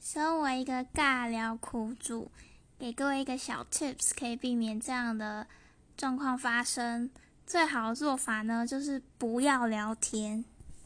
[0.00, 2.30] 身为一个尬聊苦主
[2.78, 5.46] 给各位一个小 tips 可以避免这样的
[5.94, 7.10] 状况发生。
[7.46, 10.46] 最好的做法呢就是不要聊天。